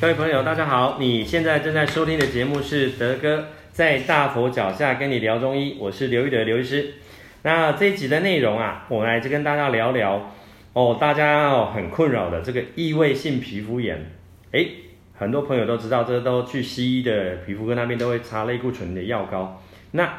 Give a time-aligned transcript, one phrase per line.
[0.00, 0.96] 各位朋友，大家好！
[0.98, 6.94] 你现在正在收听的节目是德哥在大佛脚下跟你聊中医，我是刘玉德刘医师。
[7.42, 10.32] 那这一集的内容啊，我来就跟大家聊聊
[10.72, 14.10] 哦，大家哦很困扰的这个异位性皮肤炎。
[14.50, 14.72] 诶，
[15.14, 19.62] 很多朋友都知道，这都去西医的皮肤科那边都会擦类固醇的药膏。
[19.92, 20.18] 那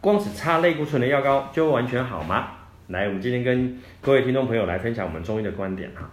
[0.00, 2.48] 光只擦类固醇的药膏就完全好吗？
[2.88, 6.10] 来，我们今天跟各位听众朋友来分享我们中医的观点哈。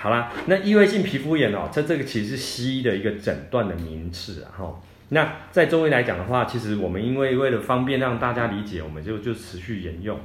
[0.00, 4.80] 好啦，那异位性皮肤炎哦，这这个其实是西医的一个诊断的名词啊哈。
[5.08, 10.16] 那在中医来讲的话，其实我们因为为了方便让大家理解，我们就就持续沿用。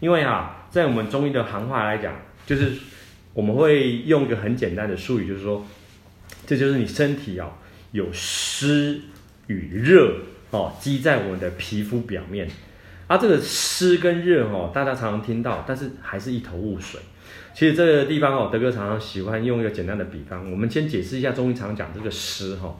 [0.00, 2.14] 因为啊，在我们中医的行话来讲，
[2.44, 2.72] 就是
[3.32, 5.64] 我们会用一个很简单的术语，就是说，
[6.46, 7.48] 这就是你身体啊
[7.92, 9.00] 有湿
[9.46, 10.16] 与热
[10.50, 12.46] 哦积在我们的皮肤表面。
[13.06, 17.00] 啊，这个湿跟热哦，大家常常听到，但是还是一头雾水。
[17.52, 20.50] 其实这个地方哦，德哥常常喜欢用一个简单的比方。
[20.50, 22.76] 我们先解释一下中医常讲这个湿哈，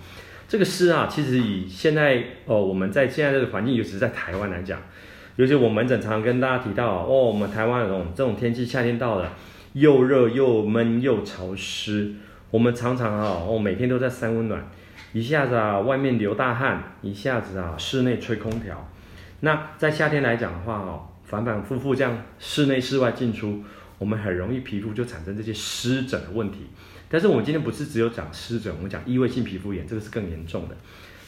[0.49, 4.81] 这个湿啊，其实以现在哦，我们在现在这个环境，尤其是在台湾来讲，
[5.37, 9.33] 尤其我们诊常常跟大家提到哦，我们台湾这种这种天气，夏天到了，
[9.75, 12.13] 又热又闷又潮湿，
[12.51, 14.69] 我们常常啊，哦，每天都在三温暖，
[15.13, 18.91] 一下子啊，外面流大汗，一下子啊，室内吹空调。
[19.41, 23.63] 那在夏天来讲的话哦，反反复复这样室内室外进出。
[23.99, 26.67] 我们很容易皮肤就产生这些湿疹的问题，
[27.09, 30.77] 但是我们今天不是只有讲湿疹，我们讲异位性皮肤炎，这个是更严重的。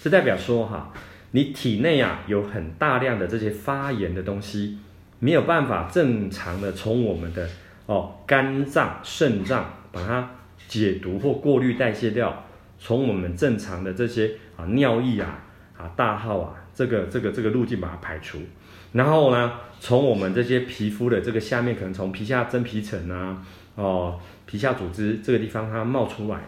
[0.02, 0.92] 这代表说哈，
[1.30, 4.78] 你体内啊有很大量的这些发炎的东西，
[5.18, 7.48] 没有办法正常的从我们的
[7.86, 10.30] 哦肝脏、肾脏把它
[10.68, 12.44] 解毒或过滤代谢掉，
[12.78, 15.44] 从我们正常的这些啊尿液啊
[15.78, 18.38] 啊大号啊这个这个这个路径把它排除。
[18.92, 26.40] 然后呢，从我们这些皮肤的这个下面，可能从皮下真皮层啊，哦，皮下组织这个地方它冒出来。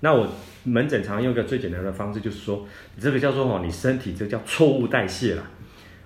[0.00, 0.28] 那我
[0.64, 2.66] 门诊常用一个最简单的方式，就是说，
[3.00, 5.42] 这个叫做哦，你身体这叫错误代谢啦。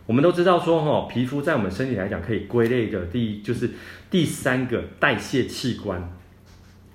[0.07, 3.71] 我们都知道说哦，皮肤在我们身体来讲可以归类的第一就是
[4.11, 6.11] 第三个代谢器官。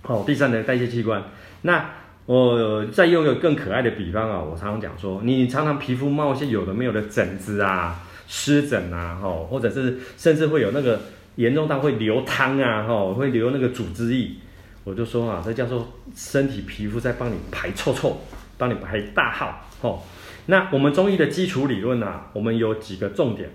[0.04, 1.24] 哦，第三个代谢器官。
[1.64, 1.90] 那
[2.26, 8.02] 我再用一个更可爱的比方啊，我常常讲说，你常常皮肤冒一些有的没有的疹子啊。
[8.28, 11.00] 湿疹啊，吼，或者是甚至会有那个
[11.36, 14.32] 严重到会流汤啊，吼，会流那个组织液，
[14.84, 18.18] 我就说啊，这叫做身体皮肤在帮你排臭臭，
[18.58, 20.04] 帮你排大号，吼。
[20.48, 23.52] 那我们中医的基础理论啊，我们有几个重点。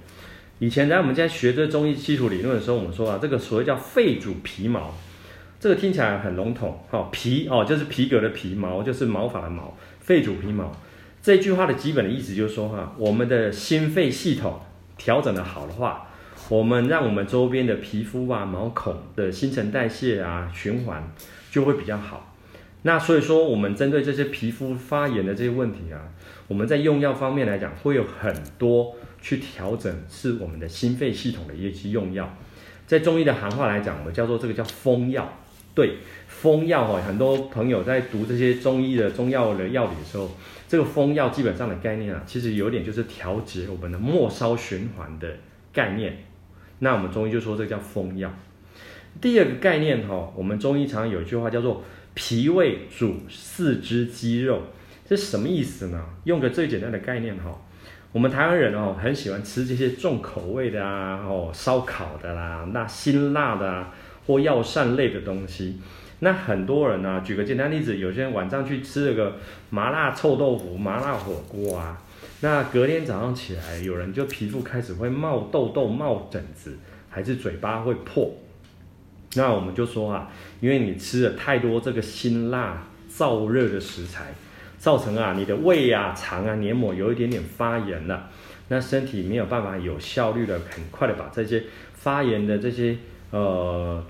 [0.60, 4.94] 以前在我们在学这中医基础理论的时候，我们说啊，这个所谓叫肺主皮毛，
[5.60, 10.72] 这个听起来很笼统，吼，皮哦就是皮革的皮毛，就是毛发的毛，肺主皮毛。
[11.20, 14.58] 这句话的基本的意思就是说，哈，我们的心肺系统
[14.96, 16.08] 调整的好的话，
[16.48, 21.12] 我们让我们周边的皮肤啊、毛孔的新陈代谢啊、循环
[21.50, 22.34] 就会比较好。
[22.80, 26.00] 那所以说，我们针对这些皮肤发炎的这些问题啊，
[26.48, 32.34] 我们在用药方面来讲，会有很多去调整是我们的心肺系统的一些用药。
[32.86, 35.30] 在中医的行话来讲，我们叫做这个叫风药。
[35.80, 35.96] 对，
[36.28, 40.30] 风药哈，很多朋友在读这些中医的中药的药理的时候，
[40.68, 45.26] 这个风药基本上的概念啊，其实有点就是调节我们的末梢循环的
[45.72, 46.18] 概念。
[46.80, 48.30] 那我们中医就说这个叫风药。
[49.22, 51.82] 第二个概念哈，我们中医常常有一句话叫做
[52.12, 54.60] “脾胃主四肢肌肉”，
[55.08, 56.04] 这是什么意思呢？
[56.24, 57.58] 用个最简单的概念哈，
[58.12, 63.94] 我们台湾人哦很喜欢吃这些重口味的啊，哦烧烤的啦，那辛辣的啊。
[64.30, 65.80] 或药膳类的东西，
[66.20, 69.36] 那很多人呢、啊，举个简单例子，有些人晚上去吃了个
[69.70, 72.00] 麻辣臭豆腐、麻辣火锅啊，
[72.40, 78.32] 那隔天早上起来，有人就皮肤开始会冒痘痘、冒疹子，还是嘴巴会破。
[79.34, 80.30] 那我们就说啊，
[80.60, 84.32] 因为你吃了太多这个辛辣燥热的食材，
[84.78, 88.28] 造成啊你的胃啊、肠啊黏膜有一点点发炎了，
[88.68, 91.64] 那身体没有办法有效率的、很快的把这些
[91.94, 92.96] 发炎的这些
[93.30, 94.00] 呃。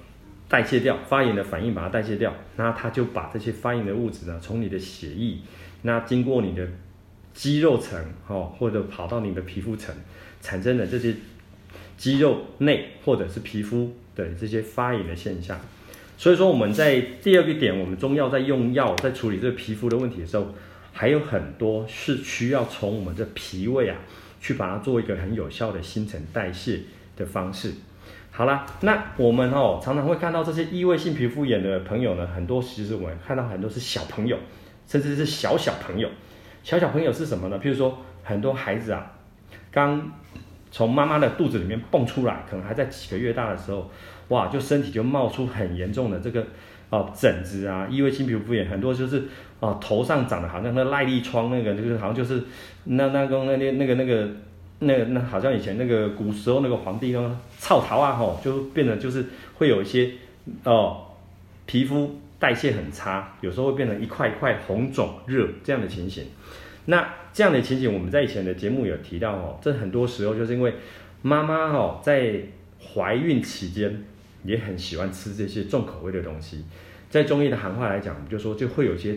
[0.50, 5.38] 代谢掉发炎的反应，把它代谢掉，那它就把这些发炎的物质呢，从你的血液，
[5.82, 6.69] 那经过你的
[7.32, 9.94] 肌肉层，哦，或者跑到你的皮肤层，
[10.41, 11.14] 产生的这些
[11.97, 15.58] 肌肉内或者是皮肤的这些发炎的现象。
[16.19, 20.53] 所以说我们在第二个点，我们中药在用药在处理这个皮肤的问题的时候，
[20.93, 23.96] 还有很多是需要从我们的脾胃啊，
[24.41, 26.81] 去把它做一个很有效的新陈代谢
[27.17, 27.73] 的方式。
[28.31, 34.37] 好啦，那我们哦常常会看到这些异位性皮肤炎的朋友呢，很多其实我们看到很多是小朋友，
[34.87, 36.09] 甚至是小小朋友。
[36.62, 37.59] 小小朋友是什么呢？
[37.59, 39.11] 譬如说很多孩子啊，
[39.71, 40.12] 刚
[40.71, 43.91] 从妈妈的肚子里面蹦出来，可能还在几个月大的时候，
[44.29, 46.47] 哇，就身体就冒出很严重的这个
[46.91, 49.25] 哦疹子啊，异位性皮肤炎很多就是
[49.59, 52.43] 哦头上长的好像那赖痢疮那个，就是好像就是
[52.85, 54.29] 那那个那那那个那个
[54.81, 59.25] 那那好像以前那个古时候那个皇帝呢，草桃啊吼，就变得就是
[59.55, 60.11] 会有一些
[60.65, 61.06] 哦
[61.67, 66.25] 皮肤代谢很差，有时候会变成一块一块红肿热这样的情形。
[66.87, 70.75] 那这样的情形，我们在以前的节目有提到哦，这很多时候就是因为
[71.23, 72.41] 妈妈哦在
[72.82, 74.03] 怀孕期间
[74.44, 76.65] 也很喜欢吃这些重口味的东西，
[77.11, 79.15] 在中医的行话来讲，就说就会有些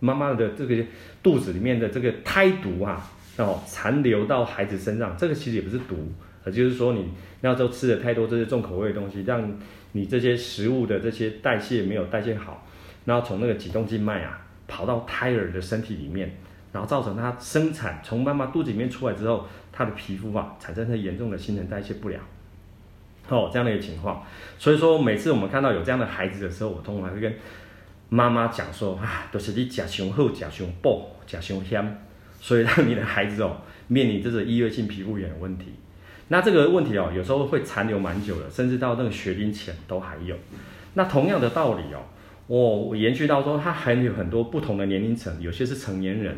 [0.00, 0.84] 妈妈的这个
[1.22, 3.08] 肚子里面的这个胎毒啊，
[3.44, 5.96] 哦残留到孩子身上，这个其实也不是毒，
[6.44, 7.10] 而就是说你
[7.40, 9.58] 那时候吃了太多这些重口味的东西，让
[9.92, 12.66] 你这些食物的这些代谢没有代谢好，
[13.04, 16.34] 然后从那个脊动静脉啊跑到胎儿的身体里面。
[16.72, 22.22] 然后造成他生产从妈妈肚子里面出来之后，他的皮肤啊产生很严重的新陈代谢不良，
[23.28, 24.22] 哦，这样的一个情况。
[24.56, 27.34] 所以说每次我们看到有这样的孩子的时候，我通常会跟
[28.08, 32.04] 妈妈讲说啊，都是你吃太好，吃太饱，吃太咸，
[32.40, 35.66] 所以让你的孩子哦面临这个异位性皮肤炎的问题。
[36.28, 40.34] 那这个问题哦有时候会残留蛮久的，甚至到那个学龄前都还有。
[40.94, 42.02] 那同样的道理哦，
[42.46, 46.36] 我我延续到说，他还有很多不同的年龄层，有些是成年人。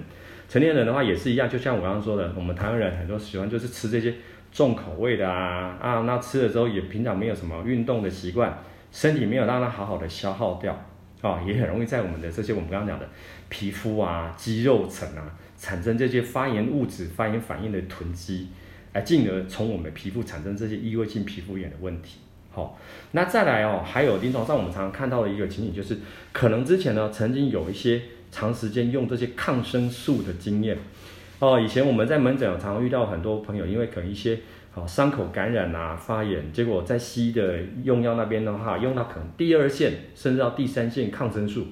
[0.48, 4.14] 成年人的话也是一样，就像我刚刚说的，我们台湾人很多喜欢就是吃这些
[4.52, 10.78] 重口味的啊啊，那吃了之后也平常没有什么运动的习惯，身体没有让它好好的消耗掉
[11.22, 13.08] 啊，也很容易在我们的这些我们刚刚讲的
[13.48, 18.48] 皮肤啊、肌肉层啊产生这些发炎物质、发炎反应的囤积，
[18.92, 22.18] 哎进而从我们皮肤产生这些异位性皮肤炎的问题。
[22.50, 22.78] 好，
[23.12, 25.96] 那再来哦，还有临床上我们常常看到的一个情景就是，
[26.32, 28.02] 可能之前呢曾经有一些。
[28.34, 30.74] 长时间用这些抗生素的经验，
[31.38, 34.40] 哦，以前我们在门诊常常遇到很多朋友，因为可能一些
[34.72, 41.66] 好伤口感染啊、发炎，结果在西医的用药那边的话，用到可能第二线甚至到第三线抗生素，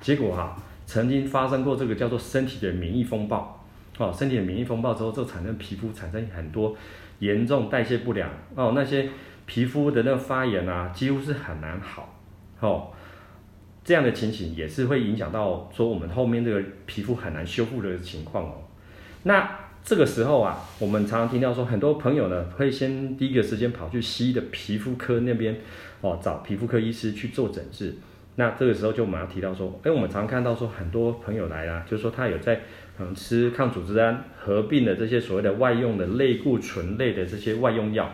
[0.00, 0.56] 结果哈、
[0.86, 3.64] 曾经发生过这个叫做身体的免疫风暴，
[3.98, 6.74] 哦，身体的免疫风暴之后，就产生皮肤产生很多
[7.18, 9.08] 严重代谢不良，哦，那些
[9.46, 12.18] 皮肤的那个发炎啊，几乎是很难好，
[12.60, 12.88] 哦。
[13.84, 18.56] 这样的情形也是会影响到说我们后面这个皮肤很难修复的情况哦。
[19.22, 19.50] 那
[19.84, 25.56] 这个时候啊，我们常常听到说，很多朋友呢会先第一个时间跑去西医的皮肤科那边
[26.00, 27.94] 哦，找皮肤科医师去做诊治。
[28.36, 32.60] 那这个时候就马上提到说，哎，我们常看到说很多朋友来啦，就是说他有在
[32.98, 38.08] 嗯吃抗组织胺合并的这些所谓的外用的类固醇类的这些外用药。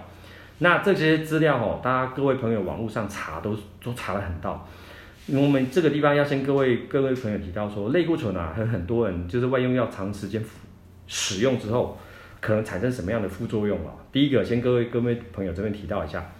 [0.59, 4.67] 那这些资料哦，大家各位朋友网络上查都都查得很到。
[5.27, 10.61] 我们这个地方要先各位各位朋友提到说，类固醇啊，很很多人就是外用药长时间服
[11.07, 11.99] 使用之后，
[12.41, 13.95] 可能产生什么样的副作用啊？
[14.13, 16.33] 第一个，先各位各位朋友这边提到一下，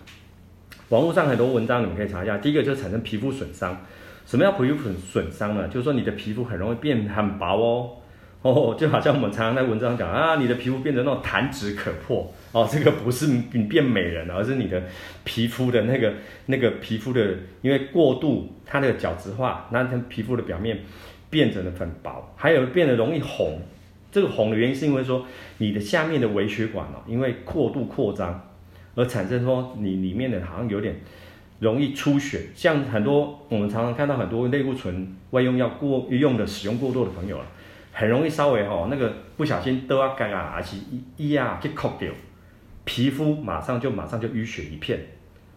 [0.91, 2.39] 网络上很多文章你们可以查一下。
[2.39, 3.85] 第一个就是产生皮肤损伤，
[4.27, 5.69] 什么叫皮肤损损伤呢？
[5.69, 7.91] 就是说你的皮肤很容易变很薄哦。
[8.43, 14.83] 哦，就好像我们常常在文章讲啊，你的皮肤变得那种弹指可破哦，这个不是你变美人，而是你的
[15.25, 16.13] 皮肤的那个
[16.45, 20.81] 那个皮肤的，因为过度它那个角质化，那它皮肤的表面
[21.31, 23.59] 变成了很薄，还有变得容易红。
[24.15, 25.27] 这个红的原因是因为说
[25.59, 28.49] 你的下面的微血管哦，因为过度扩张
[28.95, 30.95] 而产生说你里面的好像有点
[31.59, 37.45] 容易出血，像很多我们常常看到很多类固醇外用药过用的使用过多的朋友啊。
[37.93, 40.77] 很容易稍微吼那个不小心都要干啊，而且
[41.17, 42.13] 一一啊就扣掉，
[42.85, 45.01] 皮肤马上就马上就淤血一片，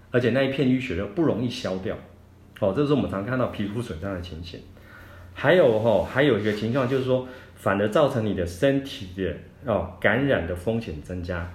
[0.10, 1.96] 而且那一片淤血又不容易消掉，
[2.60, 4.60] 哦，这是我们常看到皮肤损伤的情形。
[5.40, 11.48] 还有吼，还有一个情况就是说，反而造成你的身体的哦感染的风险增加。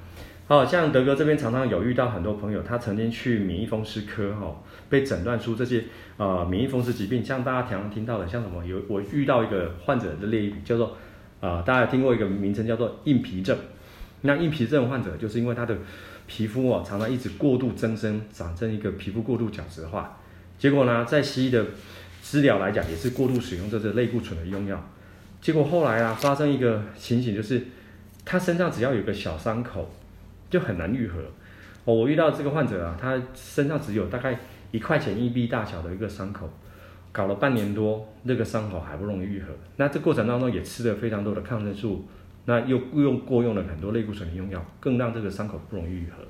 [0.47, 4.57] 哦，像德哥这边常常有遇到很多朋友，他曾经去免疫风湿科哈、
[4.89, 5.83] 被诊断出这些
[6.17, 10.97] 呃免疫风湿疾病，像大家常常听到的，像什么有我遇到一个患者的类叫做
[11.41, 13.59] 啊、大家听过一个名称叫做硬皮症。
[14.21, 15.77] 那硬皮症患者就是因为他的
[16.29, 20.21] 皮肤哦常常一直过度增生，长成一个皮肤过度角质化，
[20.57, 21.67] 结果呢，在西医的
[22.23, 24.83] 治疗来讲也是过度使用这些类固醇的用药，
[25.43, 27.62] 结果后来啊发生一个情形就是，
[28.25, 29.93] 他身上只要有个小伤口。
[30.52, 31.19] 就很难愈合。
[31.87, 34.38] 哦，我遇到这个患者啊，他身上只有大概
[34.71, 36.47] 一块钱硬币大小的一个伤口，
[37.11, 39.47] 搞了半年多，那个伤口还不容易愈合。
[39.76, 42.07] 那这过程当中也吃了非常多的抗生素，
[42.45, 46.23] 那又用过用了很多类固醇的用药，更让这个伤口不容易愈合。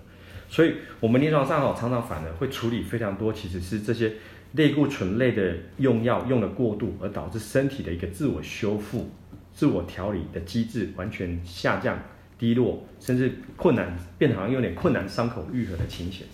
[0.49, 4.13] 所以，我们临床上哦，常常反而会处理非常多，其实是这些
[4.53, 9.11] 类固醇类的用药用了过度，而导致身体的一个自我修复、
[9.53, 11.99] 自我调理的机制完全下降。
[12.39, 16.27] 低落，甚至困难，变得好像有点困难，伤口愈合的情形。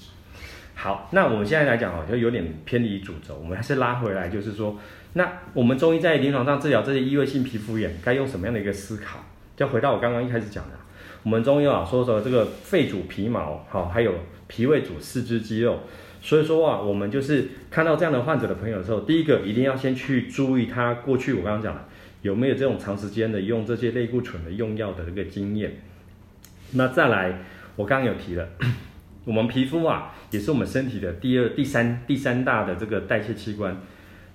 [0.75, 4.79] 好，那我们现在来讲好像有点偏离主轴，我们还是拉回来，就是说，
[5.13, 9.19] 那我们中医在临床上治疗这些异位性皮肤炎，该用什么样的一个思考？
[9.55, 10.77] 就回到我刚刚一开始讲的，
[11.25, 14.15] 我们中医啊说说这个肺主皮毛，好，还有
[14.47, 15.81] 脾胃主四肢肌肉，
[16.21, 21.85] 所以说啊，我们就是看到这样的患者的朋友的时候，第一个一定要先去注意他过去我刚刚讲的
[22.23, 25.81] 有没有这种长时间的用这些类固醇的用药的这个经验。
[26.73, 27.39] 那再来，
[27.77, 28.49] 我刚刚有提了。
[29.25, 33.77] 我们皮肤啊，也是我们身体的第二、第三、第三大的这个代谢器官。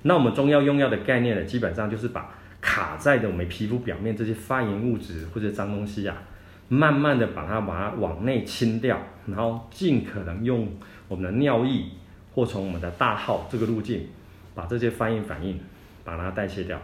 [0.04, 6.24] 那我们中药用药的概念呢，基本上就是把卡在的我们皮肤表面这些发炎物质或者脏东西啊，
[6.70, 10.68] 慢慢的把它把它往内清掉，然后尽可能用
[11.08, 11.86] 我们的尿液
[12.34, 14.08] 或从我们的大号这个路径，
[14.56, 15.60] 把这些发炎反应
[16.03, 16.80] 把它代谢掉。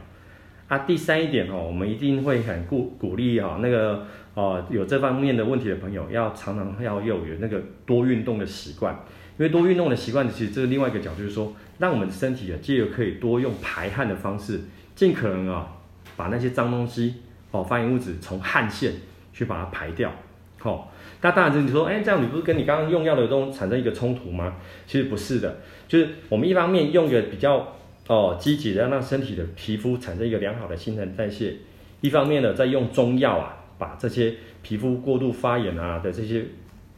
[0.67, 4.05] 啊，第三一点哦，我们一定会很鼓鼓励哈，那个
[4.35, 8.93] 哦有这方面的问题的朋友，要常常要有有那个多运动的习惯，
[9.39, 14.61] 因为多运动的习惯，其实这是另外一个角度就是说，让我们的身体啊，借由可以多用排汗的方式，
[14.93, 15.75] 尽可能啊
[16.15, 17.15] 把那些脏东西
[17.49, 18.93] 哦发炎物质从汗腺
[19.33, 20.11] 去把它排掉。
[20.59, 24.57] 好，那当然你说，哎，这样你不是跟你刚刚用药的东西产生一个冲突吗？
[24.85, 27.75] 其实不是的，就是我们一方面用一个比较。
[28.09, 31.53] 哦，积极的让身体的皮肤产生一个良好的新陈代谢，
[32.01, 36.43] 一方面呢，再用中药啊，把这些皮肤过度发炎啊的这些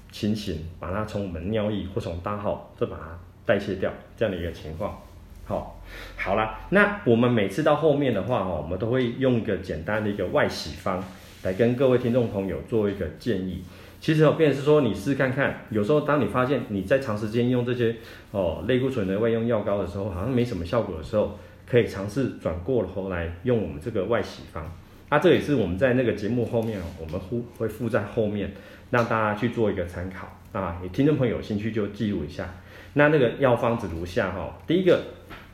[0.10, 5.02] 情形，把它从我们尿液或从大号再把它代谢掉，这样的一个情况。
[5.44, 5.82] 好，
[6.16, 11.04] 好了，那我们每次到后面的话，哈，我们都会用一个简单的一个外洗方
[11.44, 13.64] 来跟各位听众朋友做一个建议。
[14.00, 17.96] 其实哦，变是说你试看看，有时候当你发现你在长时间用这些
[18.32, 24.72] 哦类固醇的外用药膏的时候，好像没什么效果的时候，可以尝试转过头来用我们这个外洗方。
[25.10, 28.52] 那、啊、这也是我们在那个节目后面哦，我们会会附在后面，
[28.90, 30.28] 让大家去做一个参考
[30.60, 30.80] 啊。
[30.82, 32.50] 你听众朋友有兴趣就记录一下。
[32.94, 35.00] 那那个药方子如下哈，第一个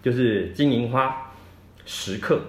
[0.02, 1.32] 就是金银花
[1.86, 2.40] 十克，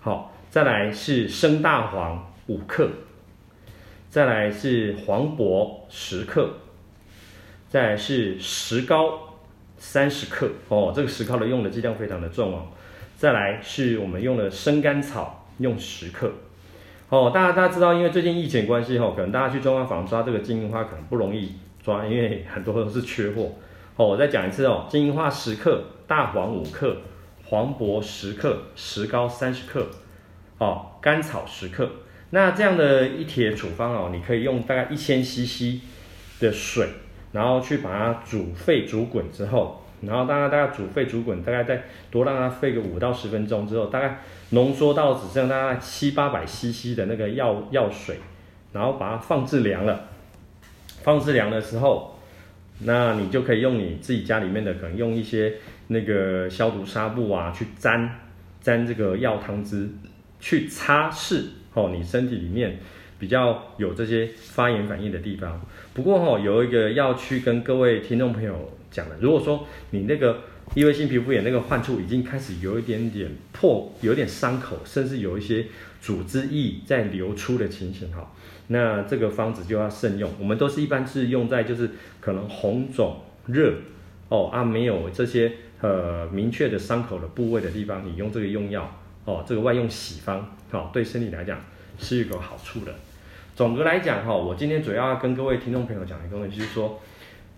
[0.00, 2.88] 好，再来是生大黄五克。
[4.10, 6.48] 再来是黄柏十克，
[7.68, 9.34] 再来是石膏
[9.76, 12.68] 三十克哦，这个石膏的用的剂量非常的重哦。
[13.16, 16.30] 再来是我们用的生甘草，用十克
[17.08, 17.32] 哦。
[17.34, 23.50] 大家大家知道，因为最近疫情关系哦，可能大家去中药房抓这个金银花可能不容易抓，因为很多都是缺货
[23.96, 24.06] 哦。
[24.06, 26.98] 我再讲一次哦，金银花十克，大黄五克，
[27.46, 29.88] 黄柏十克，石膏三十克，
[30.58, 31.90] 哦，甘草十克。
[32.34, 35.80] 那这样的一帖处方哦，你可以用大概一千 CC
[36.40, 36.88] 的水，
[37.30, 44.18] 然后去把它煮沸煮滚之后，然后大概大概煮沸煮滚，大概再多让它沸个五到十分钟之后，大概
[44.50, 48.18] 浓缩到只剩大概七八百 CC 的那个药药水，
[48.72, 50.08] 然后把它放置凉了。
[51.04, 52.18] 放置凉的时候，
[52.80, 55.52] 那你就可以用你自己家里面的，可能用一些
[55.86, 58.10] 那个消毒纱布啊，去沾
[58.60, 59.88] 沾这个药汤汁，
[60.40, 61.44] 去擦拭。
[61.74, 62.78] 哦，你身体里面
[63.18, 65.60] 比较有这些发炎反应的地方。
[65.92, 70.40] 不过哈、哦，有一个要去跟各位听众朋友讲的，如果说你那个
[70.74, 75.66] 异位性皮肤炎那个患处已经开始有一点点破，有点伤口，甚至有一些
[76.00, 78.32] 组织液在流出的情形哈，
[78.68, 80.30] 那这个方子就要慎用。
[80.38, 81.90] 我们都是一般是用在就是
[82.20, 83.74] 可能红肿热
[84.28, 89.00] 哦啊没有这些呃明确的伤口的部位的地方，你用这个用药。
[89.24, 91.58] 哦，这个外用洗方，哦，对身体来讲
[91.98, 92.94] 是一个好处的。
[93.56, 97.00] 总的来讲，哈，我今天主要要跟各位听众朋友讲一个问题，就是说，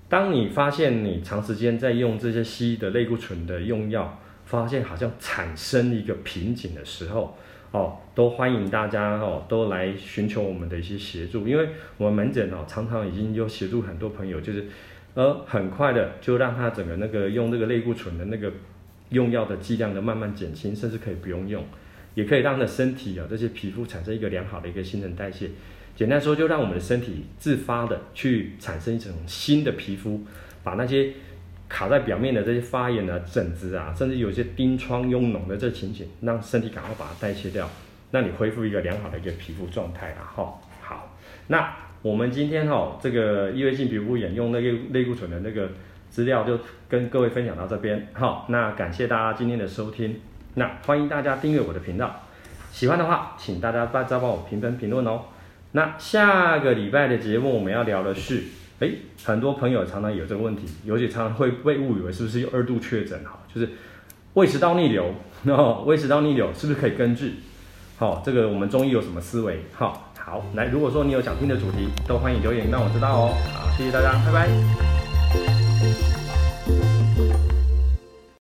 [0.09, 7.37] 当你发现你长时间在用这些西医的类固醇的用药，发现好像产生一个瓶颈的时候，
[7.73, 14.67] 哦，都欢迎大家哦，都来寻求我们的一些协助，因为我们门诊哦，常常已经有协助很多朋友，就是，
[15.15, 18.53] 呃，很快的就让他整个那个用这个类固醇的那个。
[19.11, 21.65] 用药的剂量的慢慢减轻，甚至可以不用用，
[22.15, 25.51] 也可以让的身体啊这些皮肤产生一个良好的一个新陈代谢。
[25.95, 30.21] 简单说，就让我们的身体自发的去产生一种新的皮肤，
[30.63, 31.13] 把那些
[31.69, 37.71] 卡在表面的这些发炎啊、疹子啊，甚至有些冰疮、痈脓的这情形，让身体赶快把它代谢掉，
[38.11, 40.29] 让你恢复一个良好的一个皮肤状态啊。
[40.35, 45.71] 哈，好，那我们今天哈这个异位性皮肤炎用那个类固醇的那个。
[46.17, 46.59] 资料就
[46.89, 50.19] 跟各位分享到这边，好，那感谢大家今天的收听，
[50.55, 52.23] 那欢迎大家订阅我的频道，
[52.73, 55.25] 喜欢的话，请大家再帮我评分评论哦。
[55.73, 58.45] 那下个礼拜的节目我们要聊的是，
[58.79, 58.95] 诶，
[59.27, 63.69] 很多朋友常常有这个问题，尤其常常会被误以为是不是有二度确诊，哈，就是
[64.33, 65.13] 胃食道逆流，
[65.45, 67.33] 哦，胃食道逆流是不是可以根治？
[67.99, 69.61] 好，这个我们中医有什么思维？
[69.75, 73.35] 好，好，来，如果说你有想听的主题，都欢迎留言让我知道哦。
[73.53, 74.96] 好，谢谢大家，拜拜。